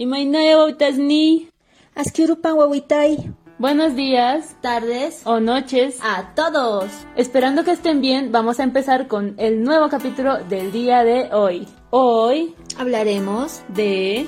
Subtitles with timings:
[0.00, 1.50] Imainaya Wautasni.
[1.94, 3.18] Askirupan Wawitay.
[3.58, 6.86] Buenos días, tardes o noches a todos.
[7.16, 11.68] Esperando que estén bien, vamos a empezar con el nuevo capítulo del día de hoy.
[11.90, 14.26] Hoy hablaremos de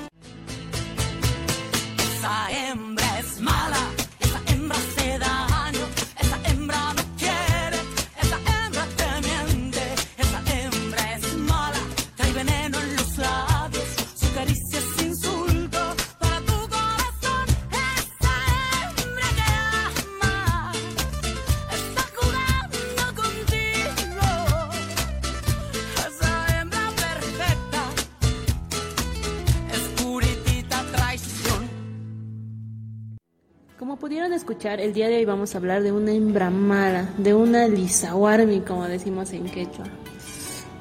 [34.03, 37.69] pudieron escuchar, el día de hoy vamos a hablar de una hembra mala, de una
[37.69, 39.85] lisawarmi, como decimos en quechua.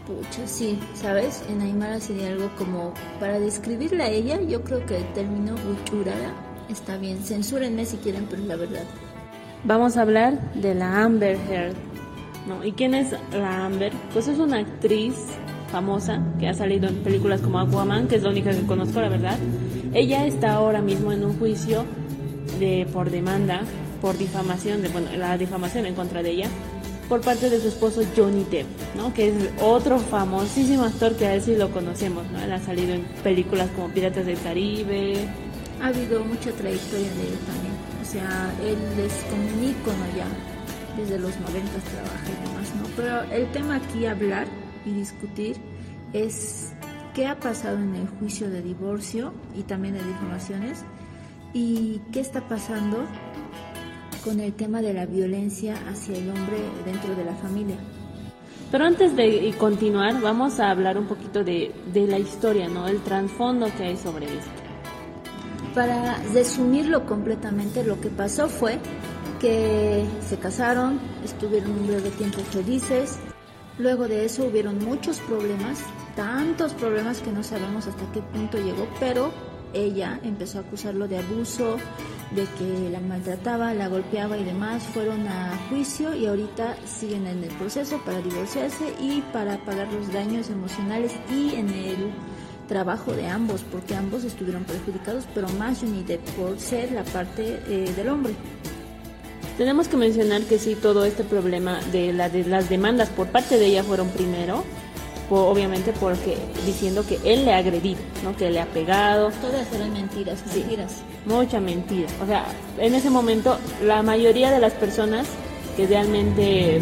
[0.05, 1.45] Pucha, sí, ¿sabes?
[1.49, 6.35] En Aymara sería algo como, para describirla a ella, yo creo que el término uchurara
[6.69, 7.23] está bien.
[7.23, 8.83] Censúrenme si quieren, pero es la verdad.
[9.63, 11.77] Vamos a hablar de la Amber Heard.
[12.49, 12.65] ¿no?
[12.65, 13.93] ¿Y quién es la Amber?
[14.13, 15.15] Pues es una actriz
[15.71, 19.11] famosa que ha salido en películas como Aquaman, que es la única que conozco, la
[19.11, 19.39] verdad.
[19.95, 21.85] Ella está ahora mismo en un juicio
[22.59, 23.63] de, por demanda,
[24.01, 26.49] por difamación, bueno, la difamación en contra de ella,
[27.09, 29.13] por parte de su esposo Johnny Depp, ¿no?
[29.13, 32.43] que es otro famosísimo actor que a él sí lo conocemos, ¿no?
[32.43, 35.15] él ha salido en películas como Piratas del Caribe.
[35.83, 40.27] Ha habido mucha trayectoria de él también, o sea, él es como un ícono ya,
[40.97, 42.89] desde los 90 trabaja y demás, ¿no?
[42.97, 44.47] Pero el tema aquí hablar
[44.87, 45.57] y discutir
[46.13, 46.73] es
[47.15, 50.85] qué ha pasado en el juicio de divorcio y también de difamaciones
[51.53, 52.99] y qué está pasando
[54.25, 57.77] con el tema de la violencia hacia el hombre dentro de la familia.
[58.71, 62.89] Pero antes de continuar, vamos a hablar un poquito de, de la historia, ¿no?
[62.89, 64.51] El trasfondo que hay sobre esto.
[65.75, 68.79] Para resumirlo completamente, lo que pasó fue
[69.41, 73.19] que se casaron, estuvieron un breve tiempo felices,
[73.79, 75.81] luego de eso hubieron muchos problemas,
[76.15, 79.33] tantos problemas que no sabemos hasta qué punto llegó, pero
[79.75, 81.77] ella empezó a acusarlo de abuso,
[82.35, 84.83] de que la maltrataba, la golpeaba y demás.
[84.95, 90.13] Fueron a juicio y ahorita siguen en el proceso para divorciarse y para pagar los
[90.13, 92.13] daños emocionales y en el
[92.69, 96.05] trabajo de ambos, porque ambos estuvieron perjudicados, pero más Johnny
[96.37, 98.35] por ser la parte eh, del hombre.
[99.59, 103.59] Tenemos que mencionar que sí, todo este problema de, la, de las demandas por parte
[103.59, 104.65] de ella fueron primero,
[105.35, 108.37] obviamente porque diciendo que él le ha agredido, ¿no?
[108.37, 109.31] Que le ha pegado.
[109.41, 111.03] Todas eran mentiras, mentiras.
[111.27, 112.09] mucha mentira.
[112.23, 112.45] O sea,
[112.79, 115.27] en ese momento la mayoría de las personas
[115.77, 116.81] que realmente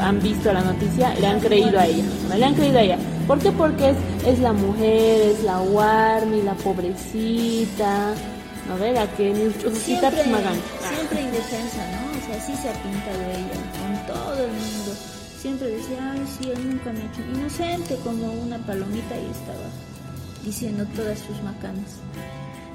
[0.00, 2.04] han visto la noticia le han creído a ella,
[2.34, 2.98] le han creído a ella.
[3.26, 3.52] ¿Por qué?
[3.52, 8.14] Porque es, es la mujer, es la Warmi, la pobrecita,
[8.68, 8.92] ¿no ve?
[8.92, 12.18] La que siempre, siempre indefensa, ¿no?
[12.18, 16.50] O sea, sí se ha pintado ella con todo el mundo siempre decía, ay, sí,
[16.52, 19.66] él nunca me ha hecho inocente, como una palomita y estaba
[20.44, 21.98] diciendo todas sus macanas.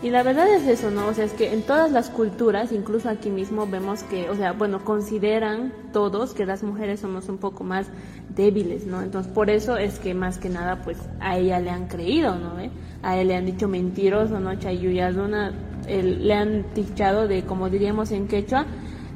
[0.03, 1.07] Y la verdad es eso, ¿no?
[1.07, 4.51] O sea, es que en todas las culturas, incluso aquí mismo, vemos que, o sea,
[4.51, 7.87] bueno, consideran todos que las mujeres somos un poco más
[8.35, 9.01] débiles, ¿no?
[9.01, 12.51] Entonces, por eso es que más que nada, pues, a ella le han creído, ¿no?
[13.01, 14.53] A él le han dicho mentiroso, ¿no?
[14.55, 15.53] Chayuyazuna,
[15.87, 18.65] le han dichado de, como diríamos en quechua,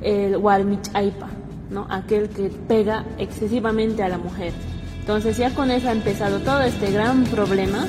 [0.01, 0.41] el
[0.93, 1.29] aipa
[1.71, 1.87] ¿no?
[1.89, 4.53] Aquel que pega excesivamente a la mujer.
[4.99, 7.87] Entonces ya con eso ha empezado todo este gran problema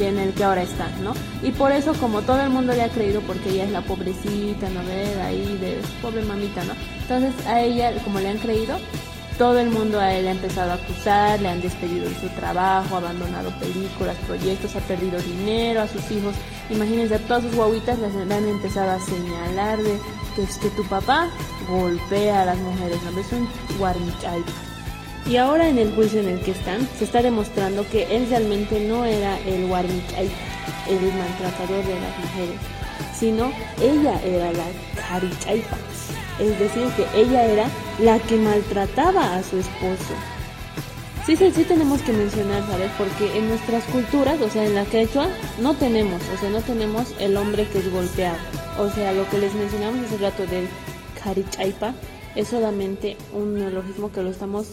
[0.00, 1.14] en el que ahora está, ¿no?
[1.42, 4.68] Y por eso como todo el mundo le ha creído porque ella es la pobrecita,
[4.70, 4.82] ¿no?
[4.84, 6.74] De ahí, de pobre mamita, ¿no?
[7.00, 8.76] Entonces a ella, como le han creído,
[9.38, 12.96] todo el mundo a él ha empezado a acusar, le han despedido de su trabajo,
[12.96, 16.34] abandonado películas, proyectos, ha perdido dinero a sus hijos.
[16.70, 19.98] Imagínense, a todas sus guaguitas le han empezado a señalar de
[20.34, 21.28] que es que tu papá
[21.68, 23.20] golpea a las mujeres, ¿no?
[23.20, 23.48] Es un
[23.78, 24.42] guarmichay.
[25.26, 28.80] Y ahora en el juicio en el que están, se está demostrando que él realmente
[28.80, 30.30] no era el guarmichay,
[30.88, 32.60] el maltratador de las mujeres,
[33.18, 34.66] sino ella era la
[35.08, 35.76] carichaipa.
[36.38, 40.14] Es decir, que ella era la que maltrataba a su esposo.
[41.24, 42.90] Sí, sí, sí tenemos que mencionar, ¿sabes?
[42.96, 45.28] Porque en nuestras culturas, o sea, en la quechua,
[45.60, 48.38] no tenemos, o sea, no tenemos el hombre que es golpeado.
[48.78, 50.68] O sea, lo que les mencionamos hace rato del
[51.24, 51.94] carichaipa
[52.36, 54.68] es solamente un neologismo que lo estamos,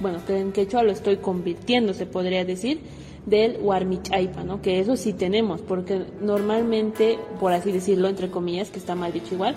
[0.00, 2.80] bueno, que en quechua lo estoy convirtiendo, se podría decir,
[3.26, 4.60] del huarmichaipa, ¿no?
[4.60, 9.34] Que eso sí tenemos, porque normalmente, por así decirlo, entre comillas, que está mal dicho
[9.34, 9.54] igual,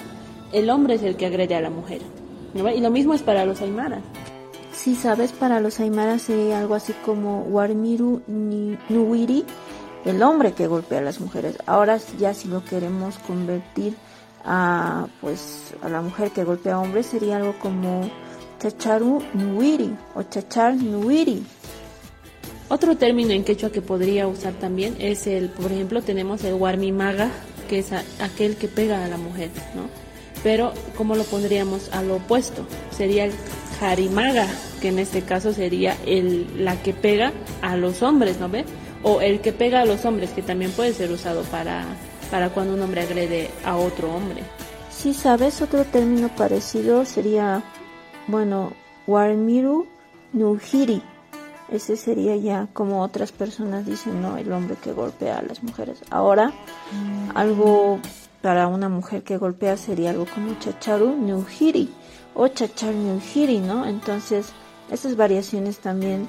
[0.53, 2.01] el hombre es el que agrede a la mujer.
[2.53, 4.01] Y lo mismo es para los aymaras.
[4.71, 9.43] Si sabes, para los aymaras hay algo así como Warmiru Nuwiri
[10.05, 11.57] el hombre que golpea a las mujeres.
[11.65, 13.95] Ahora ya si lo queremos convertir
[14.45, 18.09] a pues a la mujer que golpea a hombres sería algo como
[18.59, 21.45] chacharu nuiri o chachar nuiri.
[22.69, 27.29] Otro término en quechua que podría usar también es el, por ejemplo, tenemos el warmimaga,
[27.69, 29.83] que es aquel que pega a la mujer, ¿no?
[30.43, 32.65] Pero, ¿cómo lo pondríamos al opuesto?
[32.91, 33.31] Sería el
[33.79, 34.47] jarimaga,
[34.81, 37.31] que en este caso sería el, la que pega
[37.61, 38.65] a los hombres, ¿no ve?
[39.01, 41.85] O el que pega a los hombres, que también puede ser usado para,
[42.29, 44.43] para cuando un hombre agrede a otro hombre.
[44.91, 47.63] Si sabes, otro término parecido sería,
[48.27, 48.73] bueno,
[49.05, 49.87] warmiru
[50.33, 51.01] nuhiri.
[51.69, 54.37] Ese sería ya como otras personas dicen, ¿no?
[54.37, 56.01] El hombre que golpea a las mujeres.
[56.09, 56.53] Ahora,
[57.35, 57.99] algo
[58.41, 61.93] para una mujer que golpea sería algo como chacharu nuhiri
[62.33, 63.85] o chachar nuhiri, ¿no?
[63.85, 64.53] Entonces,
[64.89, 66.27] esas variaciones también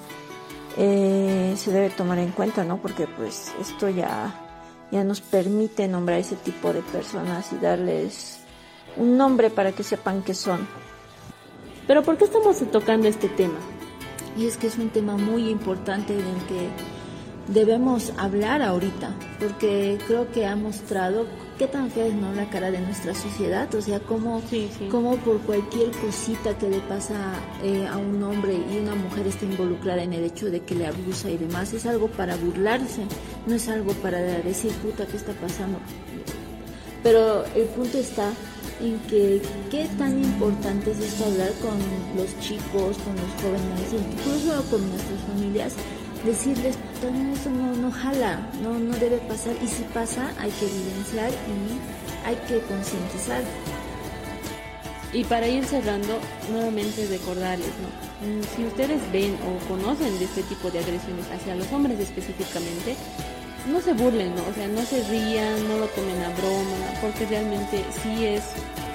[0.76, 2.78] eh, se debe tomar en cuenta, ¿no?
[2.78, 4.34] Porque pues esto ya,
[4.90, 8.40] ya nos permite nombrar ese tipo de personas y darles
[8.96, 10.66] un nombre para que sepan qué son.
[11.86, 13.58] Pero ¿por qué estamos tocando este tema?
[14.38, 16.68] Y es que es un tema muy importante del que
[17.48, 21.26] debemos hablar ahorita, porque creo que ha mostrado
[21.58, 22.32] qué tan fea es ¿no?
[22.34, 24.40] la cara de nuestra sociedad, o sea, cómo,
[25.24, 27.14] por cualquier cosita que le pasa
[27.64, 30.86] eh, a un hombre y una mujer está involucrada en el hecho de que le
[30.86, 33.02] abusa y demás, es algo para burlarse,
[33.46, 35.78] no es algo para decir, puta, ¿qué está pasando?
[37.02, 38.30] Pero el punto está
[38.80, 41.78] en que qué tan importante es esto hablar con
[42.16, 45.72] los chicos, con los jóvenes, incluso con nuestras familias,
[46.24, 50.66] decirles, no, eso no, no jala, no, no debe pasar y si pasa hay que
[50.66, 53.42] evidenciar y hay que concientizar.
[55.12, 56.18] Y para ir cerrando,
[56.50, 58.08] nuevamente recordarles, ¿no?
[58.26, 62.94] Mm, si ustedes ven o conocen de este tipo de agresiones hacia los hombres específicamente,
[63.66, 64.42] no se burlen, ¿no?
[64.48, 68.44] O sea, no se rían, no lo tomen a broma, porque realmente sí es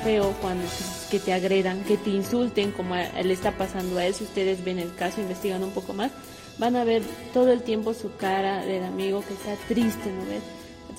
[0.04, 0.65] feo cuando
[1.10, 4.13] que te agredan, que te insulten, como le está pasando a él.
[4.13, 6.12] Si ustedes ven el caso, investigan un poco más,
[6.57, 10.42] van a ver todo el tiempo su cara del amigo que está triste, ¿no ves?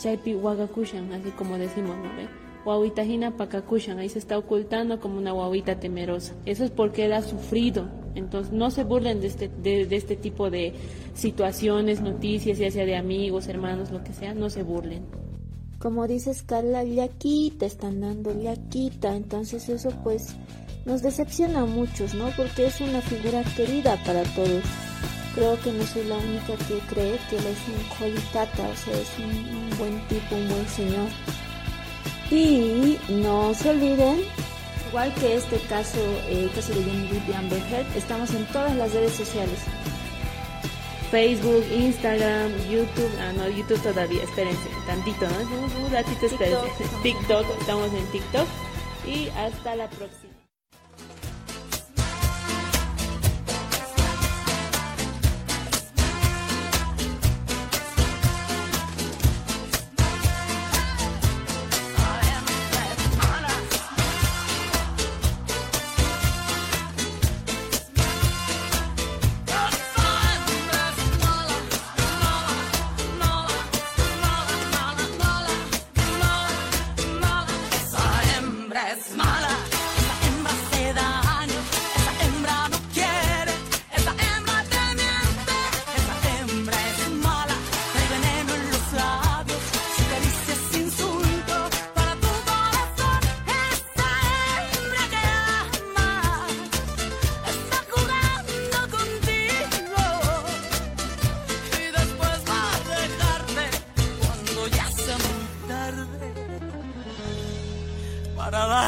[0.01, 2.29] Chaipi wagakushan, así como decimos, ¿no ves?
[2.65, 6.35] Guauitajina pakakushan, ahí se está ocultando como una guauita temerosa.
[6.47, 7.89] Eso es porque él ha sufrido.
[8.15, 10.73] Entonces no se burlen de este, de, este tipo de
[11.15, 15.05] situaciones, noticias, ya sea de amigos, hermanos, lo que sea, no se burlen.
[15.79, 16.83] Como dices, Carla,
[17.19, 18.33] te están dando
[18.71, 20.35] quita entonces eso pues
[20.87, 22.31] nos decepciona a muchos, ¿no?
[22.37, 24.63] Porque es una figura querida para todos.
[25.35, 28.95] Creo que no soy la única que cree que él es un jolitata, o sea,
[28.95, 31.09] es un, buen tipo, un buen señor.
[32.31, 34.21] Y no se olviden,
[34.95, 35.99] igual que este caso,
[36.31, 39.59] el caso de Jenny Amber Heard, estamos en todas las redes sociales.
[41.11, 45.85] Facebook, Instagram, YouTube, ah no, YouTube todavía, espérense, tantito, ¿no?
[45.85, 46.85] Un ratito, espérense.
[47.03, 48.47] TikTok, estamos en TikTok
[49.05, 50.34] y hasta la próxima.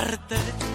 [0.07, 0.66] Para darte